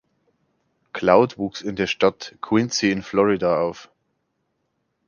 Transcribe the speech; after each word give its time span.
Cloud 0.93 1.37
wuchs 1.37 1.61
in 1.61 1.75
der 1.75 1.85
Stadt 1.85 2.35
Quincy 2.41 2.89
in 2.89 3.03
Florida 3.03 3.59
auf. 3.61 3.87